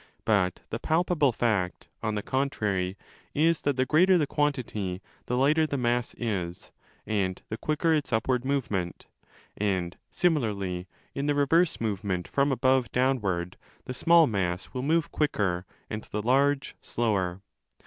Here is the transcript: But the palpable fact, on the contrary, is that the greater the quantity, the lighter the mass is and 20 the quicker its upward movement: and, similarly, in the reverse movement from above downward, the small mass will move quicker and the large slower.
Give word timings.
But 0.25 0.61
the 0.71 0.79
palpable 0.79 1.31
fact, 1.31 1.87
on 2.01 2.15
the 2.15 2.23
contrary, 2.23 2.97
is 3.35 3.61
that 3.61 3.77
the 3.77 3.85
greater 3.85 4.17
the 4.17 4.25
quantity, 4.25 4.99
the 5.27 5.37
lighter 5.37 5.67
the 5.67 5.77
mass 5.77 6.15
is 6.17 6.71
and 7.05 7.35
20 7.37 7.45
the 7.49 7.57
quicker 7.57 7.93
its 7.93 8.11
upward 8.11 8.43
movement: 8.43 9.05
and, 9.55 9.95
similarly, 10.09 10.87
in 11.13 11.27
the 11.27 11.35
reverse 11.35 11.79
movement 11.79 12.27
from 12.27 12.51
above 12.51 12.91
downward, 12.91 13.57
the 13.85 13.93
small 13.93 14.25
mass 14.25 14.73
will 14.73 14.81
move 14.81 15.11
quicker 15.11 15.67
and 15.87 16.03
the 16.05 16.23
large 16.23 16.75
slower. 16.81 17.43